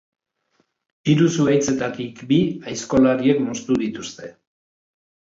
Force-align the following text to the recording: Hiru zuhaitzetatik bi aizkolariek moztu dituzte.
Hiru 1.11 1.25
zuhaitzetatik 1.33 2.23
bi 2.31 2.39
aizkolariek 2.71 3.43
moztu 3.49 3.77
dituzte. 3.83 4.31